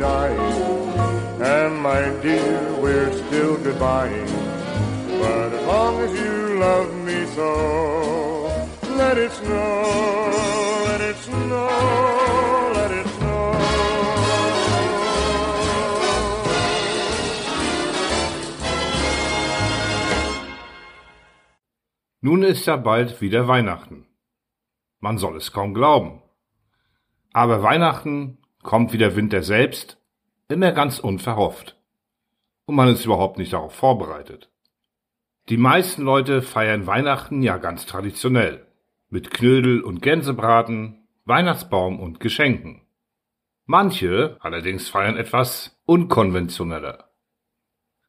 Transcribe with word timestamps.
dying. 0.00 0.40
And 1.40 1.78
my 1.80 2.02
dear, 2.22 2.58
we're 2.82 3.12
still 3.12 3.56
goodbying. 3.58 4.32
But 5.20 5.52
as 5.52 5.66
long 5.66 6.00
as 6.00 6.12
you 6.20 6.58
love 6.58 6.90
me 7.04 7.26
so, 7.36 7.50
let 8.96 9.18
it 9.18 9.32
snow, 9.32 10.84
let 10.88 11.00
it 11.00 11.16
snow. 11.16 11.90
Nun 22.22 22.42
ist 22.42 22.66
ja 22.66 22.76
bald 22.76 23.22
wieder 23.22 23.48
Weihnachten. 23.48 24.06
Man 25.00 25.16
soll 25.16 25.36
es 25.38 25.52
kaum 25.52 25.72
glauben. 25.72 26.22
Aber 27.32 27.62
Weihnachten 27.62 28.39
kommt 28.62 28.92
wie 28.92 28.98
der 28.98 29.16
Winter 29.16 29.42
selbst, 29.42 29.98
immer 30.48 30.72
ganz 30.72 30.98
unverhofft. 30.98 31.76
Und 32.66 32.74
man 32.74 32.88
ist 32.88 33.04
überhaupt 33.04 33.38
nicht 33.38 33.52
darauf 33.52 33.74
vorbereitet. 33.74 34.50
Die 35.48 35.56
meisten 35.56 36.02
Leute 36.02 36.42
feiern 36.42 36.86
Weihnachten 36.86 37.42
ja 37.42 37.56
ganz 37.56 37.86
traditionell. 37.86 38.66
Mit 39.08 39.32
Knödel 39.32 39.80
und 39.80 40.02
Gänsebraten, 40.02 41.08
Weihnachtsbaum 41.24 41.98
und 41.98 42.20
Geschenken. 42.20 42.82
Manche 43.66 44.36
allerdings 44.40 44.88
feiern 44.88 45.16
etwas 45.16 45.80
unkonventioneller. 45.86 47.10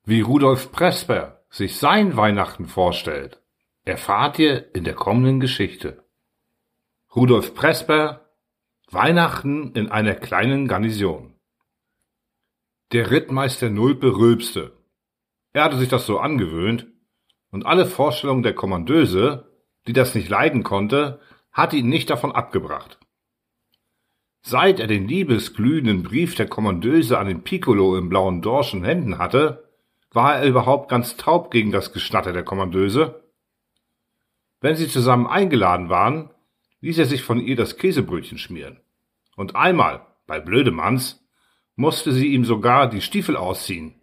Wie 0.03 0.21
Rudolf 0.21 0.71
Presper 0.71 1.41
sich 1.49 1.77
sein 1.77 2.17
Weihnachten 2.17 2.65
vorstellt, 2.65 3.41
erfahrt 3.83 4.39
ihr 4.39 4.73
in 4.75 4.83
der 4.83 4.95
kommenden 4.95 5.39
Geschichte. 5.39 6.03
Rudolf 7.15 7.55
Presper 7.55 8.30
Weihnachten 8.93 9.71
in 9.73 9.89
einer 9.89 10.15
kleinen 10.15 10.67
Garnison. 10.67 11.33
Der 12.91 13.09
Rittmeister 13.09 13.69
Nulpe 13.69 14.17
rülpste. 14.17 14.73
Er 15.53 15.63
hatte 15.63 15.77
sich 15.77 15.87
das 15.87 16.05
so 16.05 16.19
angewöhnt, 16.19 16.87
und 17.51 17.65
alle 17.65 17.85
Vorstellungen 17.85 18.43
der 18.43 18.53
Kommandöse, 18.53 19.49
die 19.87 19.93
das 19.93 20.13
nicht 20.13 20.27
leiden 20.27 20.63
konnte, 20.63 21.21
hatte 21.53 21.77
ihn 21.77 21.87
nicht 21.87 22.09
davon 22.09 22.33
abgebracht. 22.33 22.99
Seit 24.41 24.81
er 24.81 24.87
den 24.87 25.07
liebesglühenden 25.07 26.03
Brief 26.03 26.35
der 26.35 26.47
Kommandöse 26.47 27.17
an 27.17 27.27
den 27.27 27.43
Piccolo 27.43 27.97
im 27.97 28.09
blauen 28.09 28.41
Dorschen 28.41 28.83
Händen 28.83 29.19
hatte, 29.19 29.69
war 30.11 30.37
er 30.37 30.47
überhaupt 30.47 30.89
ganz 30.89 31.15
taub 31.15 31.49
gegen 31.51 31.71
das 31.71 31.93
Geschnatter 31.93 32.33
der 32.33 32.43
Kommandöse. 32.43 33.23
Wenn 34.59 34.75
sie 34.75 34.89
zusammen 34.89 35.27
eingeladen 35.27 35.87
waren, 35.87 36.29
ließ 36.81 36.97
er 36.97 37.05
sich 37.05 37.23
von 37.23 37.39
ihr 37.39 37.55
das 37.55 37.77
Käsebrötchen 37.77 38.37
schmieren. 38.37 38.79
Und 39.35 39.55
einmal, 39.55 40.05
bei 40.27 40.39
Blödemanns, 40.39 41.25
musste 41.75 42.11
sie 42.11 42.27
ihm 42.27 42.43
sogar 42.45 42.89
die 42.89 43.01
Stiefel 43.01 43.35
ausziehen, 43.37 44.01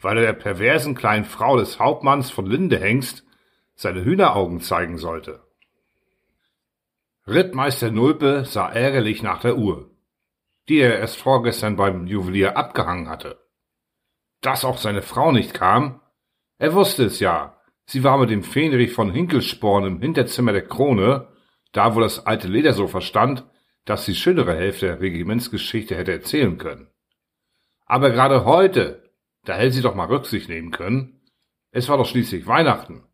weil 0.00 0.18
er 0.18 0.24
der 0.24 0.32
perversen 0.32 0.94
kleinen 0.94 1.24
Frau 1.24 1.56
des 1.56 1.78
Hauptmanns 1.78 2.30
von 2.30 2.46
Lindehengst 2.46 3.24
seine 3.74 4.04
Hühneraugen 4.04 4.60
zeigen 4.60 4.98
sollte. 4.98 5.42
Rittmeister 7.26 7.90
Nulpe 7.90 8.44
sah 8.44 8.68
ärgerlich 8.68 9.22
nach 9.22 9.40
der 9.40 9.56
Uhr, 9.56 9.90
die 10.68 10.78
er 10.78 10.98
erst 10.98 11.16
vorgestern 11.16 11.76
beim 11.76 12.06
Juwelier 12.06 12.56
abgehangen 12.56 13.08
hatte. 13.08 13.38
Dass 14.40 14.64
auch 14.64 14.78
seine 14.78 15.02
Frau 15.02 15.32
nicht 15.32 15.54
kam, 15.54 16.00
er 16.58 16.74
wusste 16.74 17.04
es 17.04 17.20
ja, 17.20 17.58
sie 17.86 18.04
war 18.04 18.18
mit 18.18 18.30
dem 18.30 18.42
Fähnrich 18.42 18.92
von 18.92 19.10
Hinkelsporn 19.10 19.84
im 19.84 20.00
Hinterzimmer 20.00 20.52
der 20.52 20.66
Krone, 20.66 21.28
da 21.74 21.94
wo 21.94 22.00
das 22.00 22.24
alte 22.24 22.48
Ledersofa 22.48 23.02
stand, 23.02 23.44
das 23.84 24.06
die 24.06 24.14
schönere 24.14 24.56
Hälfte 24.56 24.86
der 24.86 25.00
Regimentsgeschichte 25.00 25.94
hätte 25.96 26.12
erzählen 26.12 26.56
können. 26.56 26.88
Aber 27.84 28.10
gerade 28.10 28.46
heute, 28.46 29.10
da 29.44 29.56
hätte 29.56 29.72
sie 29.72 29.82
doch 29.82 29.94
mal 29.94 30.06
Rücksicht 30.06 30.48
nehmen 30.48 30.70
können. 30.70 31.20
Es 31.70 31.88
war 31.88 31.98
doch 31.98 32.06
schließlich 32.06 32.46
Weihnachten. 32.46 33.04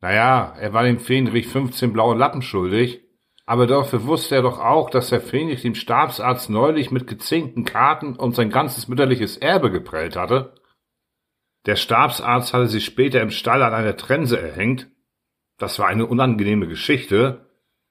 Naja, 0.00 0.54
er 0.60 0.72
war 0.72 0.82
dem 0.82 0.98
Fähnrich 0.98 1.46
15 1.46 1.92
blaue 1.92 2.16
Lappen 2.16 2.42
schuldig, 2.42 3.02
aber 3.46 3.66
dafür 3.66 4.04
wusste 4.04 4.34
er 4.34 4.42
doch 4.42 4.58
auch, 4.58 4.90
dass 4.90 5.08
der 5.08 5.20
Fähnrich 5.20 5.62
dem 5.62 5.76
Stabsarzt 5.76 6.50
neulich 6.50 6.90
mit 6.90 7.06
gezinkten 7.06 7.64
Karten 7.64 8.16
und 8.16 8.34
sein 8.34 8.50
ganzes 8.50 8.88
mütterliches 8.88 9.36
Erbe 9.36 9.70
geprellt 9.70 10.16
hatte. 10.16 10.54
Der 11.64 11.76
Stabsarzt 11.76 12.52
hatte 12.52 12.66
sich 12.66 12.84
später 12.84 13.22
im 13.22 13.30
Stall 13.30 13.62
an 13.62 13.72
einer 13.72 13.96
Trense 13.96 14.40
erhängt. 14.40 14.88
Das 15.58 15.78
war 15.78 15.86
eine 15.86 16.06
unangenehme 16.06 16.66
Geschichte, 16.66 17.45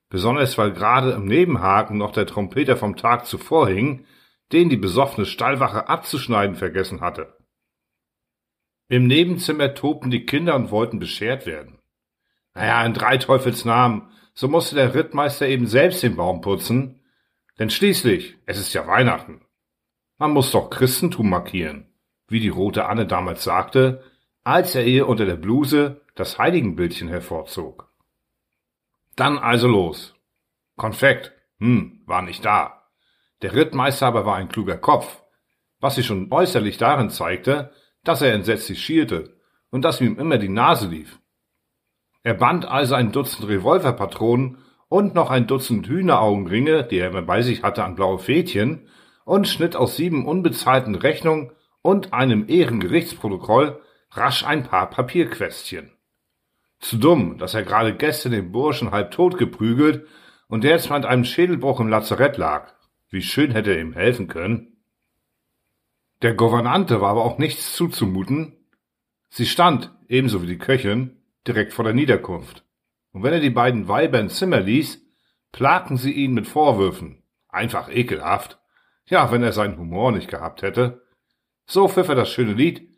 besonders 0.10 0.58
weil 0.58 0.72
gerade 0.72 1.12
im 1.12 1.26
Nebenhaken 1.26 1.98
noch 1.98 2.12
der 2.12 2.26
Trompeter 2.26 2.78
vom 2.78 2.96
Tag 2.96 3.26
zuvor 3.26 3.68
hing, 3.68 4.06
den 4.52 4.70
die 4.70 4.78
besoffene 4.78 5.26
Stallwache 5.26 5.90
abzuschneiden 5.90 6.56
vergessen 6.56 7.02
hatte. 7.02 7.36
Im 8.88 9.08
Nebenzimmer 9.08 9.74
tobten 9.74 10.12
die 10.12 10.26
Kinder 10.26 10.56
und 10.56 10.70
wollten 10.70 11.00
beschert 11.00 11.46
werden. 11.48 11.80
Naja, 12.54 12.86
in 12.86 12.94
drei 12.94 13.18
Teufels 13.18 13.66
Namen, 13.66 14.10
so 14.34 14.48
musste 14.48 14.76
der 14.76 14.94
Rittmeister 14.94 15.48
eben 15.48 15.66
selbst 15.66 16.04
den 16.04 16.16
Baum 16.16 16.42
putzen, 16.42 17.02
denn 17.58 17.70
schließlich, 17.70 18.38
es 18.46 18.60
ist 18.60 18.74
ja 18.74 18.86
Weihnachten. 18.86 19.42
Man 20.18 20.32
muss 20.32 20.52
doch 20.52 20.70
Christentum 20.70 21.30
markieren, 21.30 21.88
wie 22.28 22.40
die 22.40 22.50
rote 22.50 22.86
Anne 22.86 23.08
damals 23.08 23.44
sagte, 23.44 24.04
als 24.44 24.76
er 24.76 24.86
ihr 24.86 25.08
unter 25.08 25.26
der 25.26 25.36
Bluse 25.36 26.02
das 26.14 26.38
Heiligenbildchen 26.38 27.08
hervorzog. 27.08 27.92
Dann 29.16 29.38
also 29.38 29.68
los. 29.68 30.14
Konfekt, 30.76 31.32
hm, 31.60 32.02
war 32.06 32.22
nicht 32.22 32.44
da. 32.44 32.90
Der 33.42 33.54
Rittmeister 33.54 34.08
aber 34.08 34.26
war 34.26 34.36
ein 34.36 34.50
kluger 34.50 34.78
Kopf, 34.78 35.22
was 35.80 35.96
sich 35.96 36.06
schon 36.06 36.32
äußerlich 36.32 36.78
darin 36.78 37.10
zeigte, 37.10 37.72
dass 38.04 38.22
er 38.22 38.34
entsetzlich 38.34 38.82
schielte 38.84 39.38
und 39.72 39.84
dass 39.84 40.02
ihm 40.02 40.20
immer 40.20 40.38
die 40.38 40.50
Nase 40.50 40.88
lief. 40.88 41.20
Er 42.24 42.34
band 42.34 42.66
also 42.66 42.96
ein 42.96 43.12
Dutzend 43.12 43.48
Revolverpatronen 43.48 44.58
und 44.90 45.14
noch 45.16 45.30
ein 45.30 45.48
Dutzend 45.48 45.88
Hühneraugenringe, 45.88 46.84
die 46.84 46.98
er 46.98 47.10
immer 47.10 47.22
bei 47.22 47.42
sich 47.42 47.64
hatte, 47.64 47.84
an 47.84 47.96
blaue 47.96 48.20
Fädchen 48.20 48.90
und 49.26 49.48
schnitt 49.48 49.76
aus 49.76 49.96
sieben 49.96 50.26
unbezahlten 50.26 50.96
Rechnungen 50.96 51.52
und 51.82 52.14
einem 52.14 52.50
Ehrengerichtsprotokoll 52.50 53.82
rasch 54.12 54.46
ein 54.46 54.64
paar 54.64 54.90
Papierquestchen. 54.90 55.95
Zu 56.80 56.98
dumm, 56.98 57.38
dass 57.38 57.54
er 57.54 57.64
gerade 57.64 57.96
gestern 57.96 58.32
den 58.32 58.52
Burschen 58.52 58.92
halb 58.92 59.12
tot 59.12 59.38
geprügelt 59.38 60.08
und 60.48 60.64
der 60.64 60.72
jetzt 60.72 60.90
mit 60.90 61.06
einem 61.06 61.26
Schädelbruch 61.26 61.80
im 61.80 61.88
Lazarett 61.88 62.38
lag. 62.38 62.74
Wie 63.10 63.22
schön 63.22 63.52
hätte 63.52 63.72
er 63.72 63.82
ihm 63.82 63.94
helfen 63.94 64.28
können. 64.28 64.78
Der 66.22 66.34
Gouvernante 66.34 67.02
war 67.02 67.12
aber 67.12 67.24
auch 67.24 67.38
nichts 67.38 67.74
zuzumuten. 67.74 68.54
Sie 69.30 69.46
stand, 69.46 69.92
ebenso 70.08 70.42
wie 70.42 70.48
die 70.48 70.58
Köchin, 70.58 71.22
direkt 71.48 71.74
vor 71.74 71.86
der 71.86 71.94
Niederkunft. 71.94 72.66
Und 73.12 73.24
wenn 73.24 73.34
er 73.34 73.40
die 73.40 73.50
beiden 73.50 73.88
Weiber 73.88 74.20
ins 74.20 74.38
Zimmer 74.38 74.60
ließ, 74.60 75.02
plagten 75.52 75.98
sie 75.98 76.12
ihn 76.12 76.34
mit 76.34 76.48
Vorwürfen. 76.48 77.24
Einfach 77.48 77.90
ekelhaft. 77.90 78.60
Ja, 79.06 79.32
wenn 79.32 79.44
er 79.44 79.54
seinen 79.54 79.78
Humor 79.78 80.12
nicht 80.12 80.30
gehabt 80.30 80.62
hätte. 80.62 81.06
So 81.66 81.88
pfiff 81.88 82.10
er 82.10 82.16
das 82.16 82.30
schöne 82.30 82.54
Lied. 82.54 82.90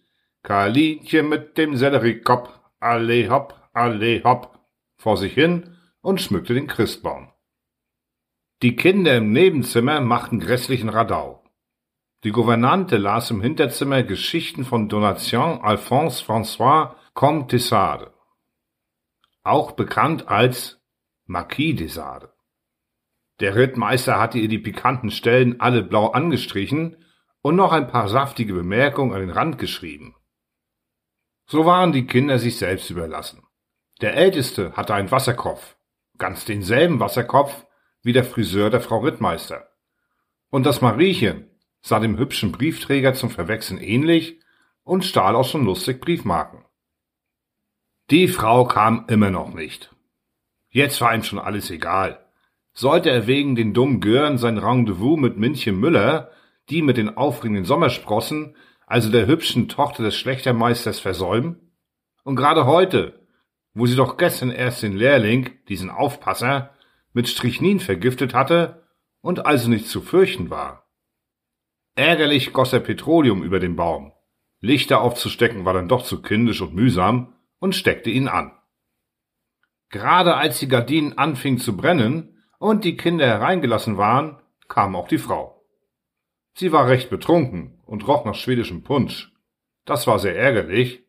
Karlinchen 0.43 1.29
mit 1.29 1.57
dem 1.57 1.75
Selleriekopf, 1.75 2.49
alle 2.79 3.29
hopp, 3.29 3.66
alle 3.77 4.23
hopp, 4.23 4.59
vor 4.97 5.17
sich 5.17 5.33
hin 5.33 5.77
und 6.01 6.19
schmückte 6.19 6.53
den 6.53 6.67
Christbaum. 6.67 7.31
Die 8.63 8.75
Kinder 8.75 9.15
im 9.15 9.31
Nebenzimmer 9.31 10.01
machten 10.01 10.39
grässlichen 10.39 10.89
Radau. 10.89 11.43
Die 12.23 12.31
Gouvernante 12.31 12.97
las 12.97 13.29
im 13.29 13.41
Hinterzimmer 13.41 14.01
Geschichten 14.01 14.65
von 14.65 14.89
Donatien 14.89 15.61
Alphonse 15.61 16.23
François 16.23 16.95
Comte 17.13 17.57
de 17.57 17.59
Sade, 17.59 18.11
auch 19.43 19.71
bekannt 19.73 20.27
als 20.27 20.81
Marquis 21.25 21.75
de 21.75 21.87
Sade. 21.87 22.33
Der 23.39 23.55
Rittmeister 23.55 24.19
hatte 24.19 24.39
ihr 24.39 24.47
die 24.47 24.59
pikanten 24.59 25.11
Stellen 25.11 25.61
alle 25.61 25.83
blau 25.83 26.07
angestrichen 26.07 27.05
und 27.41 27.55
noch 27.55 27.71
ein 27.71 27.87
paar 27.87 28.07
saftige 28.07 28.53
Bemerkungen 28.53 29.13
an 29.13 29.21
den 29.21 29.29
Rand 29.29 29.59
geschrieben. 29.59 30.15
So 31.45 31.65
waren 31.65 31.91
die 31.91 32.07
Kinder 32.07 32.39
sich 32.39 32.57
selbst 32.57 32.89
überlassen. 32.89 33.46
Der 34.01 34.15
Älteste 34.15 34.73
hatte 34.73 34.93
einen 34.93 35.09
Wasserkopf, 35.09 35.75
ganz 36.19 36.45
denselben 36.45 36.99
Wasserkopf, 36.99 37.65
wie 38.03 38.13
der 38.13 38.23
Friseur 38.23 38.69
der 38.69 38.81
Frau 38.81 38.99
Rittmeister. 38.99 39.67
Und 40.49 40.65
das 40.65 40.81
Mariechen 40.81 41.49
sah 41.81 41.99
dem 41.99 42.17
hübschen 42.17 42.51
Briefträger 42.51 43.15
zum 43.15 43.31
Verwechseln 43.31 43.79
ähnlich 43.79 44.39
und 44.83 45.03
stahl 45.03 45.35
auch 45.35 45.47
schon 45.47 45.65
lustig 45.65 45.99
Briefmarken. 45.99 46.63
Die 48.11 48.27
Frau 48.27 48.65
kam 48.65 49.05
immer 49.07 49.31
noch 49.31 49.53
nicht. 49.53 49.93
Jetzt 50.69 51.01
war 51.01 51.13
ihm 51.13 51.23
schon 51.23 51.39
alles 51.39 51.71
egal. 51.71 52.23
Sollte 52.73 53.09
er 53.09 53.25
wegen 53.25 53.55
den 53.55 53.73
dummen 53.73 53.99
Gören 53.99 54.37
sein 54.37 54.59
Rendezvous 54.59 55.19
mit 55.19 55.37
Minchen 55.37 55.79
Müller, 55.79 56.31
die 56.69 56.83
mit 56.83 56.97
den 56.97 57.17
aufregenden 57.17 57.65
Sommersprossen, 57.65 58.55
also 58.85 59.11
der 59.11 59.25
hübschen 59.25 59.67
Tochter 59.67 60.03
des 60.03 60.15
Schlechtermeisters, 60.15 60.99
versäumen? 60.99 61.73
Und 62.23 62.35
gerade 62.35 62.65
heute, 62.65 63.26
wo 63.77 63.85
sie 63.85 63.95
doch 63.95 64.17
gestern 64.17 64.49
erst 64.49 64.81
den 64.81 64.97
Lehrling, 64.97 65.51
diesen 65.69 65.91
Aufpasser, 65.91 66.71
mit 67.13 67.27
Strichnin 67.27 67.79
vergiftet 67.79 68.33
hatte 68.33 68.87
und 69.21 69.45
also 69.45 69.69
nicht 69.69 69.87
zu 69.87 70.01
fürchten 70.01 70.49
war. 70.49 70.87
Ärgerlich 71.95 72.53
goss 72.53 72.73
er 72.73 72.79
Petroleum 72.79 73.43
über 73.43 73.59
den 73.59 73.75
Baum. 73.75 74.13
Lichter 74.61 75.01
aufzustecken 75.01 75.63
war 75.65 75.73
dann 75.73 75.87
doch 75.87 76.03
zu 76.03 76.21
kindisch 76.21 76.61
und 76.61 76.73
mühsam 76.73 77.35
und 77.59 77.75
steckte 77.75 78.09
ihn 78.09 78.27
an. 78.27 78.51
Gerade 79.89 80.35
als 80.35 80.59
die 80.59 80.67
Gardinen 80.67 81.17
anfingen 81.17 81.59
zu 81.59 81.77
brennen 81.77 82.43
und 82.59 82.83
die 82.83 82.97
Kinder 82.97 83.27
hereingelassen 83.27 83.97
waren, 83.97 84.39
kam 84.67 84.95
auch 84.95 85.07
die 85.07 85.19
Frau. 85.19 85.63
Sie 86.55 86.71
war 86.71 86.87
recht 86.87 87.11
betrunken 87.11 87.79
und 87.85 88.07
roch 88.07 88.25
nach 88.25 88.35
schwedischem 88.35 88.83
Punsch. 88.83 89.31
Das 89.85 90.07
war 90.07 90.17
sehr 90.17 90.35
ärgerlich. 90.35 91.03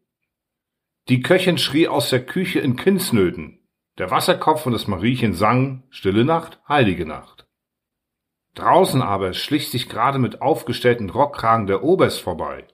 Die 1.08 1.22
Köchin 1.22 1.56
schrie 1.56 1.88
aus 1.88 2.10
der 2.10 2.24
Küche 2.24 2.60
in 2.60 2.76
Kindsnöten. 2.76 3.60
Der 3.96 4.10
Wasserkopf 4.10 4.66
und 4.66 4.72
das 4.72 4.88
Mariechen 4.88 5.32
sangen 5.32 5.84
Stille 5.88 6.26
Nacht, 6.26 6.60
heilige 6.68 7.06
Nacht. 7.06 7.46
Draußen 8.54 9.00
aber 9.00 9.32
schlich 9.32 9.70
sich 9.70 9.88
gerade 9.88 10.18
mit 10.18 10.42
aufgestellten 10.42 11.08
Rockkragen 11.08 11.66
der 11.66 11.82
Oberst 11.82 12.20
vorbei. 12.20 12.66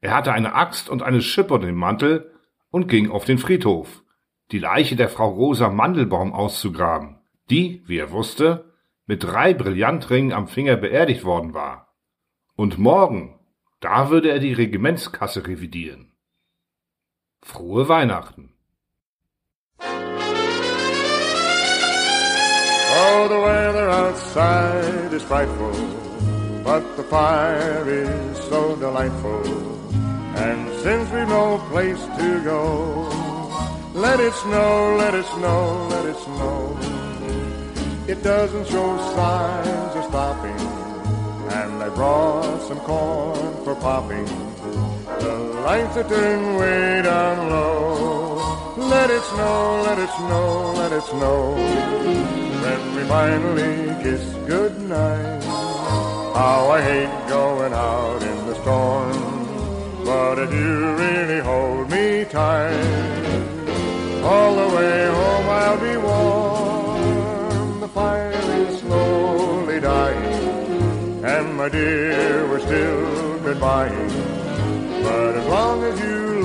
Er 0.00 0.14
hatte 0.14 0.32
eine 0.32 0.54
Axt 0.54 0.88
und 0.88 1.02
eine 1.02 1.20
Schippe 1.20 1.54
unter 1.54 1.66
dem 1.66 1.76
Mantel 1.76 2.32
und 2.70 2.86
ging 2.86 3.10
auf 3.10 3.24
den 3.24 3.38
Friedhof, 3.38 4.04
die 4.52 4.60
Leiche 4.60 4.94
der 4.94 5.08
Frau 5.08 5.30
Rosa 5.30 5.68
Mandelbaum 5.68 6.32
auszugraben, 6.32 7.18
die, 7.50 7.82
wie 7.86 7.98
er 7.98 8.12
wusste, 8.12 8.72
mit 9.06 9.24
drei 9.24 9.54
Brillantringen 9.54 10.32
am 10.32 10.46
Finger 10.46 10.76
beerdigt 10.76 11.24
worden 11.24 11.52
war. 11.52 11.96
Und 12.54 12.78
morgen, 12.78 13.40
da 13.80 14.10
würde 14.10 14.30
er 14.30 14.38
die 14.38 14.52
Regimentskasse 14.52 15.48
revidieren. 15.48 16.15
Frohe 17.44 17.86
Weihnachten. 17.86 18.50
Oh, 22.98 23.28
the 23.28 23.40
weather 23.40 23.90
outside 23.90 25.12
is 25.12 25.22
frightful, 25.22 25.72
but 26.64 26.96
the 26.96 27.02
fire 27.04 27.84
is 27.88 28.38
so 28.48 28.76
delightful. 28.76 29.42
And 30.36 30.68
since 30.80 31.10
we've 31.10 31.28
no 31.28 31.58
place 31.70 32.02
to 32.18 32.40
go, 32.44 33.08
let 33.94 34.20
it 34.20 34.32
snow, 34.34 34.96
let 34.98 35.14
it 35.14 35.26
snow, 35.26 35.88
let 35.90 36.04
it 36.06 36.16
snow. 36.16 36.78
It 38.08 38.22
doesn't 38.22 38.66
show 38.68 38.96
signs 39.14 39.96
of 39.96 40.04
stopping, 40.04 40.60
and 41.50 41.82
I 41.82 41.88
brought 41.88 42.62
some 42.62 42.80
corn 42.80 43.64
for 43.64 43.74
popping. 43.74 44.26
The 45.20 45.34
lights 45.66 45.96
are 45.96 46.08
turned 46.08 46.58
way 46.58 47.02
down 47.02 47.50
low. 47.50 48.74
Let 48.76 49.10
it 49.10 49.22
snow, 49.22 49.82
let 49.86 49.98
it 49.98 50.10
snow, 50.10 50.72
let 50.76 50.92
it 50.92 51.02
snow 51.02 51.56
when 52.62 52.96
we 52.96 53.02
finally 53.08 54.02
kiss 54.02 54.24
goodnight. 54.46 55.42
How 56.34 56.68
I 56.70 56.82
hate 56.82 57.28
going 57.28 57.72
out 57.72 58.22
in 58.22 58.46
the 58.46 58.54
storm, 58.60 60.04
but 60.04 60.38
if 60.38 60.52
you 60.52 60.94
really 60.94 61.40
hold 61.40 61.90
me 61.90 62.26
tight, 62.26 64.22
all 64.22 64.54
the 64.62 64.68
way 64.76 65.06
home 65.06 65.48
I'll 65.62 65.80
be 65.80 65.96
warm. 65.96 67.80
The 67.80 67.88
fire 67.88 68.32
is 68.32 68.80
slowly 68.80 69.80
dying, 69.80 71.24
and 71.24 71.56
my 71.56 71.68
dear, 71.68 72.46
we're 72.48 72.60
still 72.60 73.38
goodbying. 73.40 74.35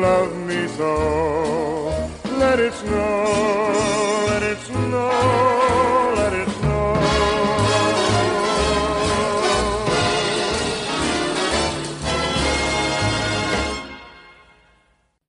love 0.00 0.36
me 0.46 0.68
so, 0.68 2.10
let 2.38 2.60
it 2.60 2.72
snow, 2.72 4.26
let 4.28 4.42
it 4.42 4.58
snow. 4.58 5.57